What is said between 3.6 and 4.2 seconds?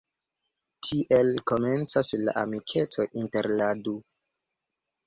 la du.